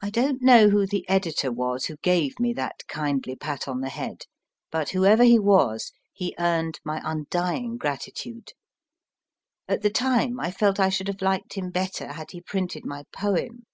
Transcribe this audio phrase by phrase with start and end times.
[0.00, 3.82] I don t know who the editor was who gave me that kindly pat on
[3.82, 4.22] the head,
[4.70, 8.54] but whoever he was he earned my undying gratitude.
[9.68, 13.04] At the time I felt I should have liked him better had he printed my
[13.12, 13.66] poem.